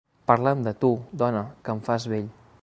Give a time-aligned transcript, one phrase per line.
[0.29, 0.89] Parla'm de tu,
[1.23, 2.27] dona, que em fas vell.